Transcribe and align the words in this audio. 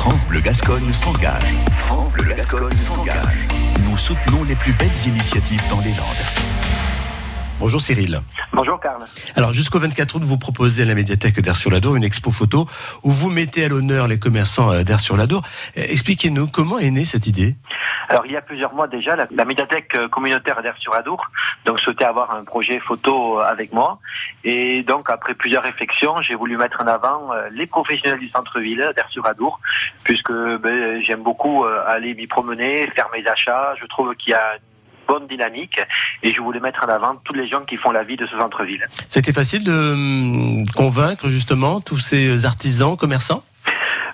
France 0.00 0.26
Bleu 0.26 0.40
Gascogne 0.40 0.94
s'engage. 0.94 1.54
France 1.84 2.10
Bleu 2.14 2.32
Gascogne 2.32 2.78
s'engage. 2.78 3.46
Nous 3.84 3.98
soutenons 3.98 4.44
les 4.44 4.54
plus 4.54 4.72
belles 4.72 5.06
initiatives 5.06 5.60
dans 5.68 5.80
les 5.80 5.90
Landes. 5.90 6.59
Bonjour 7.60 7.82
Cyril. 7.82 8.22
Bonjour 8.54 8.80
Karl. 8.80 9.02
Alors 9.36 9.52
jusqu'au 9.52 9.78
24 9.78 10.14
août, 10.14 10.22
vous 10.24 10.38
proposez 10.38 10.84
à 10.84 10.86
la 10.86 10.94
médiathèque 10.94 11.38
d'Air-sur-l'Adour 11.40 11.94
une 11.94 12.04
expo 12.04 12.30
photo 12.30 12.66
où 13.02 13.10
vous 13.10 13.28
mettez 13.28 13.66
à 13.66 13.68
l'honneur 13.68 14.08
les 14.08 14.18
commerçants 14.18 14.72
euh, 14.72 14.82
d'Air-sur-l'Adour. 14.82 15.42
Euh, 15.76 15.82
expliquez-nous 15.86 16.46
comment 16.46 16.78
est 16.78 16.90
née 16.90 17.04
cette 17.04 17.26
idée? 17.26 17.56
Alors 18.08 18.24
il 18.24 18.32
y 18.32 18.36
a 18.38 18.40
plusieurs 18.40 18.72
mois 18.72 18.88
déjà, 18.88 19.14
la, 19.14 19.44
médiathèque 19.44 19.94
euh, 19.94 20.08
communautaire 20.08 20.62
d'Air 20.62 20.74
sur 20.78 20.94
Adour 20.94 21.22
donc 21.66 21.78
souhaitait 21.80 22.06
avoir 22.06 22.30
un 22.30 22.44
projet 22.44 22.78
photo 22.78 23.40
avec 23.40 23.74
moi. 23.74 23.98
Et 24.42 24.82
donc 24.82 25.10
après 25.10 25.34
plusieurs 25.34 25.62
réflexions, 25.62 26.22
j'ai 26.22 26.36
voulu 26.36 26.56
mettre 26.56 26.80
en 26.82 26.86
avant 26.86 27.32
les 27.52 27.66
professionnels 27.66 28.20
du 28.20 28.28
centre-ville 28.30 28.90
d'Air 28.96 29.06
sur 29.10 29.26
Adour, 29.26 29.60
puisque 30.02 30.32
ben, 30.32 30.98
j'aime 31.04 31.22
beaucoup 31.22 31.64
aller 31.64 32.14
m'y 32.14 32.26
promener, 32.26 32.90
faire 32.96 33.10
mes 33.12 33.26
achats. 33.28 33.74
Je 33.78 33.84
trouve 33.84 34.14
qu'il 34.16 34.30
y 34.30 34.34
a 34.34 34.56
bonne 35.10 35.26
dynamique 35.26 35.80
et 36.22 36.32
je 36.32 36.40
voulais 36.40 36.60
mettre 36.60 36.84
en 36.84 36.88
avant 36.88 37.16
tous 37.24 37.34
les 37.34 37.48
gens 37.48 37.62
qui 37.68 37.76
font 37.76 37.90
la 37.90 38.04
vie 38.04 38.16
de 38.16 38.26
ce 38.26 38.36
centre-ville. 38.38 38.86
C'était 39.08 39.32
facile 39.32 39.64
de 39.64 39.72
hum, 39.72 40.58
convaincre 40.76 41.28
justement 41.28 41.80
tous 41.80 41.98
ces 41.98 42.46
artisans, 42.46 42.96
commerçants? 42.96 43.42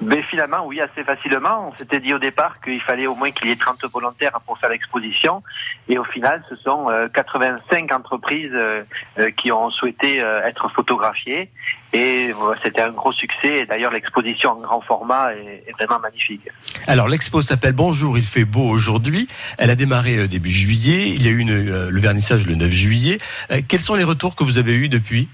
Mais 0.00 0.22
finalement, 0.22 0.64
oui, 0.66 0.80
assez 0.80 1.04
facilement. 1.04 1.68
On 1.68 1.76
s'était 1.76 2.00
dit 2.00 2.14
au 2.14 2.18
départ 2.18 2.60
qu'il 2.62 2.80
fallait 2.80 3.06
au 3.06 3.14
moins 3.14 3.30
qu'il 3.30 3.48
y 3.48 3.50
ait 3.50 3.56
30 3.56 3.84
volontaires 3.92 4.40
pour 4.46 4.58
faire 4.58 4.70
l'exposition. 4.70 5.42
Et 5.88 5.98
au 5.98 6.04
final, 6.04 6.42
ce 6.48 6.56
sont 6.56 6.88
85 7.12 7.90
euh, 7.92 7.94
entreprises 7.94 8.50
euh, 8.54 8.82
euh, 9.18 9.30
qui 9.30 9.52
ont 9.52 9.70
souhaité 9.70 10.18
être 10.18 10.70
photographiées. 10.70 11.50
Et 11.92 12.32
c'était 12.62 12.82
un 12.82 12.90
gros 12.90 13.12
succès. 13.12 13.58
Et 13.58 13.66
d'ailleurs, 13.66 13.92
l'exposition 13.92 14.52
en 14.52 14.56
grand 14.56 14.80
format 14.80 15.34
est, 15.34 15.72
vraiment 15.78 15.98
magnifique. 15.98 16.48
Alors, 16.86 17.08
l'expo 17.08 17.42
s'appelle 17.42 17.72
Bonjour, 17.72 18.16
il 18.16 18.24
fait 18.24 18.44
beau 18.44 18.68
aujourd'hui. 18.68 19.28
Elle 19.58 19.70
a 19.70 19.74
démarré 19.74 20.28
début 20.28 20.50
juillet. 20.50 21.08
Il 21.08 21.24
y 21.24 21.28
a 21.28 21.30
eu 21.30 21.44
le 21.44 22.00
vernissage 22.00 22.46
le 22.46 22.54
9 22.54 22.70
juillet. 22.70 23.18
Quels 23.68 23.80
sont 23.80 23.96
les 23.96 24.04
retours 24.04 24.36
que 24.36 24.44
vous 24.44 24.58
avez 24.58 24.72
eus 24.72 24.88
depuis? 24.88 25.28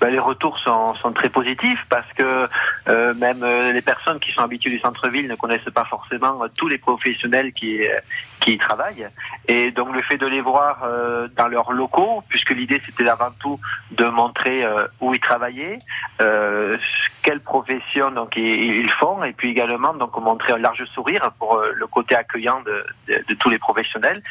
Ben, 0.00 0.10
les 0.10 0.18
retours 0.18 0.58
sont, 0.58 0.94
sont, 0.96 1.12
très 1.12 1.28
positifs 1.28 1.84
parce 1.88 2.10
que 2.14 2.48
euh, 2.88 3.14
même 3.14 3.42
euh, 3.42 3.72
les 3.72 3.82
personnes 3.82 4.18
qui 4.18 4.32
sont 4.32 4.42
habituées 4.42 4.70
du 4.70 4.80
centre-ville 4.80 5.28
ne 5.28 5.34
connaissent 5.34 5.72
pas 5.74 5.84
forcément 5.84 6.40
tous 6.56 6.68
les 6.68 6.78
professionnels 6.78 7.52
qui, 7.52 7.80
qui 8.40 8.52
y 8.52 8.58
travaillent. 8.58 9.08
Et 9.48 9.70
donc 9.70 9.94
le 9.94 10.02
fait 10.02 10.16
de 10.16 10.26
les 10.26 10.40
voir 10.40 10.82
euh, 10.84 11.28
dans 11.36 11.48
leurs 11.48 11.72
locaux, 11.72 12.22
puisque 12.28 12.50
l'idée 12.50 12.80
c'était 12.84 13.08
avant 13.08 13.30
tout 13.40 13.58
de 13.92 14.04
montrer 14.06 14.64
euh, 14.64 14.86
où 15.00 15.14
ils 15.14 15.20
travaillaient, 15.20 15.78
euh, 16.20 16.76
quelle 17.22 17.40
profession 17.40 18.10
donc 18.10 18.34
ils, 18.36 18.90
font, 18.90 19.24
et 19.24 19.32
puis 19.32 19.50
également 19.50 19.94
donc 19.94 20.16
montrer 20.18 20.52
un 20.52 20.58
large 20.58 20.84
sourire 20.92 21.32
pour 21.38 21.60
le 21.74 21.86
côté 21.86 22.14
accueillant 22.14 22.60
de, 22.62 22.84
de, 23.08 23.24
de 23.28 23.34
tous 23.34 23.48
les 23.48 23.58
professionnels. 23.58 24.22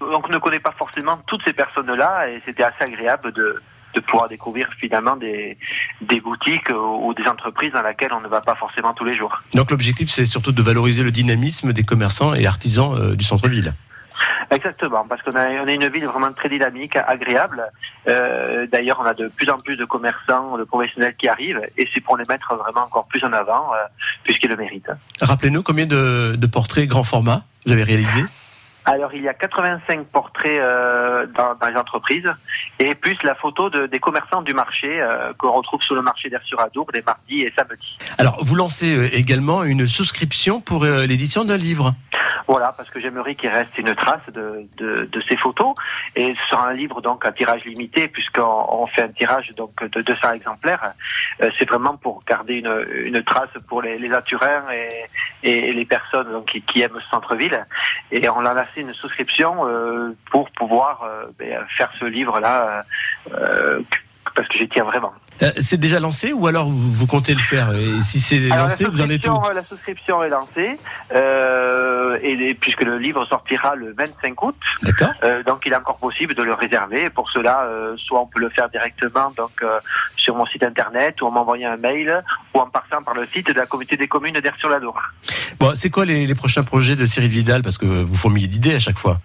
Donc 0.00 0.26
on 0.28 0.32
ne 0.32 0.38
connaît 0.38 0.60
pas 0.60 0.74
forcément 0.78 1.18
toutes 1.26 1.44
ces 1.44 1.52
personnes-là, 1.52 2.28
et 2.28 2.40
c'était 2.44 2.62
assez 2.62 2.84
agréable 2.84 3.32
de 3.32 3.60
de 3.96 4.00
pouvoir 4.00 4.28
découvrir 4.28 4.68
finalement 4.78 5.16
des, 5.16 5.56
des 6.02 6.20
boutiques 6.20 6.70
ou 6.70 7.14
des 7.14 7.26
entreprises 7.28 7.72
dans 7.72 7.82
lesquelles 7.82 8.12
on 8.12 8.20
ne 8.20 8.28
va 8.28 8.40
pas 8.40 8.54
forcément 8.54 8.92
tous 8.92 9.04
les 9.04 9.16
jours. 9.16 9.42
Donc 9.54 9.70
l'objectif, 9.70 10.10
c'est 10.10 10.26
surtout 10.26 10.52
de 10.52 10.62
valoriser 10.62 11.02
le 11.02 11.10
dynamisme 11.10 11.72
des 11.72 11.82
commerçants 11.82 12.34
et 12.34 12.46
artisans 12.46 12.94
euh, 12.94 13.16
du 13.16 13.24
centre-ville. 13.24 13.72
Exactement, 14.50 15.04
parce 15.08 15.22
qu'on 15.22 15.36
a, 15.36 15.48
on 15.62 15.66
a 15.66 15.72
une 15.72 15.88
ville 15.88 16.06
vraiment 16.06 16.32
très 16.32 16.48
dynamique, 16.48 16.96
agréable. 16.96 17.64
Euh, 18.08 18.66
D'ailleurs, 18.70 18.98
on 19.00 19.04
a 19.04 19.14
de 19.14 19.28
plus 19.28 19.50
en 19.50 19.58
plus 19.58 19.76
de 19.76 19.84
commerçants, 19.84 20.56
de 20.56 20.64
professionnels 20.64 21.14
qui 21.16 21.28
arrivent, 21.28 21.60
et 21.76 21.88
c'est 21.92 22.00
pour 22.00 22.16
les 22.16 22.24
mettre 22.28 22.54
vraiment 22.54 22.86
encore 22.86 23.06
plus 23.06 23.22
en 23.24 23.32
avant, 23.32 23.72
euh, 23.74 23.76
puisqu'ils 24.24 24.50
le 24.50 24.56
méritent. 24.56 24.90
Rappelez-nous 25.20 25.62
combien 25.62 25.86
de, 25.86 26.36
de 26.36 26.46
portraits 26.46 26.88
grand 26.88 27.04
format 27.04 27.42
vous 27.66 27.72
avez 27.72 27.82
réalisé 27.82 28.24
alors 28.88 29.12
il 29.14 29.22
y 29.22 29.28
a 29.28 29.34
85 29.34 30.06
portraits 30.06 30.60
euh, 30.60 31.26
dans, 31.36 31.56
dans, 31.60 31.68
les 31.68 31.76
entreprises 31.76 32.32
et 32.78 32.94
plus 32.94 33.16
la 33.24 33.34
photo 33.34 33.70
de, 33.70 33.86
des 33.86 33.98
commerçants 33.98 34.42
du 34.42 34.52
marché 34.52 35.00
euh, 35.00 35.32
qu'on 35.38 35.52
retrouve 35.52 35.82
sur 35.82 35.94
le 35.94 36.02
marché 36.02 36.28
d'Air 36.28 36.42
sur 36.44 36.60
Adour 36.60 36.86
les 36.92 37.02
mardis 37.02 37.42
et 37.42 37.52
samedis. 37.56 37.96
Alors 38.18 38.38
vous 38.42 38.54
lancez 38.54 38.94
euh, 38.94 39.16
également 39.16 39.64
une 39.64 39.86
souscription 39.86 40.60
pour 40.60 40.84
euh, 40.84 41.06
l'édition 41.06 41.44
d'un 41.44 41.56
livre. 41.56 41.94
Voilà, 42.46 42.72
parce 42.76 42.90
que 42.90 43.00
j'aimerais 43.00 43.34
qu'il 43.34 43.50
reste 43.50 43.76
une 43.78 43.94
trace 43.94 44.26
de, 44.32 44.66
de, 44.76 45.04
de, 45.04 45.22
ces 45.28 45.36
photos. 45.36 45.74
Et 46.14 46.34
ce 46.34 46.46
sera 46.50 46.68
un 46.68 46.72
livre 46.72 47.00
donc 47.00 47.24
à 47.26 47.32
tirage 47.32 47.64
limité, 47.64 48.08
puisqu'on 48.08 48.66
on 48.68 48.86
fait 48.86 49.02
un 49.02 49.08
tirage 49.08 49.50
donc 49.56 49.82
de 49.82 50.02
200 50.02 50.32
exemplaires. 50.32 50.92
Euh, 51.42 51.50
c'est 51.58 51.68
vraiment 51.68 51.96
pour 51.96 52.22
garder 52.24 52.54
une, 52.54 52.86
une 53.04 53.22
trace 53.24 53.50
pour 53.68 53.82
les, 53.82 53.98
les 53.98 54.10
et, 54.72 55.06
et, 55.42 55.72
les 55.72 55.84
personnes 55.84 56.30
donc, 56.30 56.46
qui, 56.46 56.62
qui 56.62 56.82
aiment 56.82 57.00
ce 57.00 57.10
centre-ville. 57.10 57.66
Et 58.12 58.28
on 58.28 58.44
a 58.44 58.54
lancé 58.54 58.80
une 58.80 58.94
souscription 58.94 59.66
euh, 59.66 60.16
pour 60.30 60.50
pouvoir 60.50 61.02
euh, 61.02 61.26
ben, 61.38 61.64
faire 61.76 61.90
ce 61.98 62.04
livre-là, 62.04 62.84
euh, 63.32 63.80
parce 64.34 64.48
que 64.48 64.58
j'y 64.58 64.68
tiens 64.68 64.84
vraiment. 64.84 65.12
Euh, 65.42 65.52
c'est 65.58 65.78
déjà 65.78 66.00
lancé 66.00 66.32
ou 66.32 66.46
alors 66.46 66.68
vous, 66.68 67.06
comptez 67.06 67.34
le 67.34 67.40
faire 67.40 67.72
Et 67.74 68.00
si 68.00 68.20
c'est 68.20 68.38
lancé, 68.38 68.86
vous 68.86 69.00
en 69.00 69.10
êtes 69.10 69.26
où 69.26 69.38
La 69.54 69.62
souscription 69.62 70.22
est 70.22 70.28
lancée, 70.28 70.78
euh, 71.14 72.18
et, 72.22 72.54
puisque 72.54 72.82
le 72.82 72.98
livre 72.98 73.24
sortira 73.26 73.74
le 73.74 73.94
25 73.96 74.42
août. 74.42 74.56
D'accord. 74.82 75.12
Euh, 75.24 75.42
donc 75.42 75.62
il 75.66 75.72
est 75.72 75.76
encore 75.76 75.98
possible 75.98 76.34
de 76.34 76.42
le 76.42 76.54
réserver. 76.54 77.10
Pour 77.10 77.30
cela, 77.30 77.64
euh, 77.64 77.92
soit 77.96 78.20
on 78.20 78.26
peut 78.26 78.40
le 78.40 78.48
faire 78.50 78.68
directement 78.68 79.32
donc 79.36 79.50
euh, 79.62 79.78
sur 80.16 80.34
mon 80.34 80.46
site 80.46 80.62
internet, 80.62 81.20
ou 81.20 81.26
en 81.26 81.30
m'envoyant 81.30 81.72
un 81.72 81.76
mail, 81.76 82.22
ou 82.54 82.58
en 82.58 82.66
passant 82.66 83.02
par 83.02 83.14
le 83.14 83.26
site 83.26 83.48
de 83.48 83.54
la 83.54 83.66
communauté 83.66 83.96
des 83.96 84.08
communes 84.08 84.34
d'Air 84.34 84.54
sur 84.58 84.68
la 84.68 84.76
Bon, 85.58 85.72
c'est 85.74 85.88
quoi 85.90 86.04
les, 86.04 86.26
les, 86.26 86.34
prochains 86.34 86.62
projets 86.62 86.96
de 86.96 87.06
Cyril 87.06 87.30
Vidal 87.30 87.62
Parce 87.62 87.78
que 87.78 87.86
vous 87.86 88.14
fourmillez 88.14 88.46
d'idées 88.46 88.74
à 88.74 88.78
chaque 88.78 88.98
fois. 88.98 89.18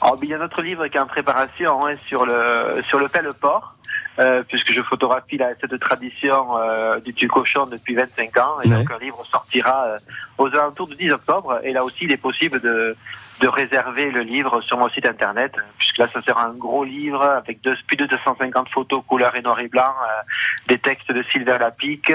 Oh, 0.00 0.16
il 0.22 0.28
y 0.28 0.34
a 0.34 0.38
notre 0.38 0.62
livre 0.62 0.86
qui 0.86 0.96
est 0.96 1.00
en 1.00 1.06
préparation 1.06 1.84
hein, 1.84 1.94
sur 2.06 2.24
le 2.24 2.82
sur 2.86 2.98
le 2.98 3.08
port 3.32 3.74
euh, 4.18 4.42
puisque 4.46 4.72
je 4.72 4.82
photographie 4.82 5.38
la, 5.38 5.54
cette 5.60 5.78
tradition 5.80 6.58
euh, 6.58 7.00
du 7.00 7.14
tue 7.14 7.28
cochon 7.28 7.66
depuis 7.66 7.94
25 7.94 8.36
ans. 8.38 8.60
Et 8.62 8.68
donc 8.68 8.90
un 8.90 8.98
livre 8.98 9.24
sortira 9.24 9.86
euh, 9.86 9.98
aux 10.38 10.48
alentours 10.48 10.88
du 10.88 10.96
10 10.96 11.12
octobre. 11.12 11.60
Et 11.62 11.72
là 11.72 11.82
aussi, 11.82 12.04
il 12.04 12.12
est 12.12 12.18
possible 12.18 12.60
de, 12.60 12.94
de 13.40 13.48
réserver 13.48 14.10
le 14.10 14.20
livre 14.20 14.60
sur 14.60 14.76
mon 14.76 14.90
site 14.90 15.06
internet, 15.06 15.54
puisque 15.78 15.98
là, 15.98 16.08
ça 16.12 16.20
sera 16.22 16.44
un 16.44 16.54
gros 16.54 16.84
livre 16.84 17.22
avec 17.22 17.62
deux, 17.62 17.74
plus 17.86 17.96
de 17.96 18.06
250 18.06 18.68
photos 18.68 19.02
couleur 19.06 19.36
et 19.36 19.40
noir 19.40 19.58
et 19.60 19.68
blanc, 19.68 19.82
euh, 19.82 20.22
des 20.68 20.78
textes 20.78 21.10
de 21.10 21.22
Sylvain 21.32 21.58
Lapique, 21.58 22.12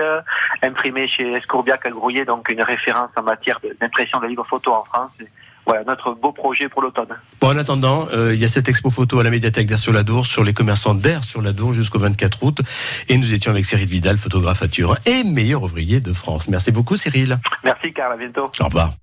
imprimés 0.61 1.07
chez 1.07 1.31
Escourbiac 1.31 1.85
à 1.85 1.89
Grouillet, 1.89 2.25
donc 2.25 2.49
une 2.49 2.61
référence 2.61 3.09
en 3.15 3.23
matière 3.23 3.59
d'impression 3.81 4.19
de 4.19 4.27
livres 4.27 4.45
photos 4.47 4.75
en 4.75 4.83
France 4.83 5.11
voilà 5.67 5.83
notre 5.83 6.13
beau 6.13 6.31
projet 6.31 6.69
pour 6.69 6.81
l'automne. 6.81 7.09
Bon, 7.41 7.49
en 7.49 7.57
attendant, 7.57 8.07
euh, 8.13 8.33
il 8.33 8.39
y 8.39 8.45
a 8.45 8.47
cette 8.47 8.69
expo 8.69 8.89
photo 8.89 9.19
à 9.19 9.23
la 9.23 9.29
médiathèque 9.29 9.67
d'Air 9.67 9.77
sur 9.77 9.91
la 9.91 10.03
Dour 10.03 10.25
sur 10.25 10.43
les 10.43 10.53
commerçants 10.53 10.95
d'Air 10.95 11.23
sur 11.23 11.41
la 11.41 11.51
Dour 11.51 11.73
jusqu'au 11.73 11.99
24 11.99 12.43
août. 12.43 12.59
Et 13.09 13.17
nous 13.17 13.33
étions 13.33 13.51
avec 13.51 13.65
Cyril 13.65 13.87
Vidal, 13.87 14.17
photographe 14.17 14.63
à 14.63 14.67
Turin 14.67 14.95
et 15.05 15.23
meilleur 15.23 15.63
ouvrier 15.63 15.99
de 15.99 16.13
France. 16.13 16.47
Merci 16.47 16.71
beaucoup, 16.71 16.95
Cyril. 16.95 17.37
Merci, 17.63 17.93
Carl. 17.93 18.13
À 18.13 18.17
bientôt. 18.17 18.45
Au 18.59 18.65
revoir. 18.65 18.93